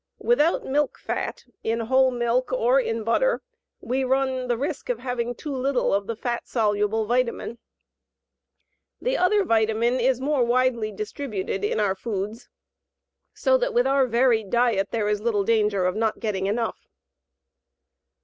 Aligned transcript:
Without 0.17 0.65
milk 0.65 0.97
fat, 0.97 1.45
in 1.63 1.81
whole 1.81 2.09
milk 2.09 2.51
or 2.51 2.79
in 2.79 3.03
butter, 3.03 3.43
we 3.81 4.03
run 4.03 4.29
considerable 4.29 4.57
risk 4.57 4.89
of 4.89 4.97
having 4.97 5.35
too 5.35 5.55
little 5.55 5.93
of 5.93 6.07
the 6.07 6.15
fat 6.15 6.47
soluble 6.47 7.05
vitamine. 7.05 7.59
The 8.99 9.15
other 9.15 9.43
vitamine 9.43 9.99
is 9.99 10.19
more 10.19 10.43
widely 10.43 10.91
distributed 10.91 11.63
in 11.63 11.79
our 11.79 11.93
foods, 11.93 12.49
so 13.35 13.59
that 13.59 13.75
with 13.75 13.85
our 13.85 14.07
varied 14.07 14.49
diet 14.49 14.89
there 14.89 15.07
is 15.07 15.21
little 15.21 15.43
danger 15.43 15.85
of 15.85 15.95
not 15.95 16.19
getting 16.19 16.47
enough. 16.47 16.87